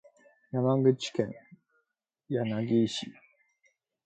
[0.49, 1.31] 山口県
[2.27, 3.13] 柳井市